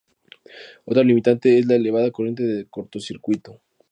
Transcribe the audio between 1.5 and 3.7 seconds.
es la elevada corriente de cortocircuito.